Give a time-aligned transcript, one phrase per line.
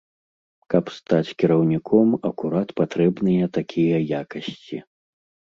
[0.73, 4.77] Каб стаць кіраўніком акурат патрэбныя такія якасці.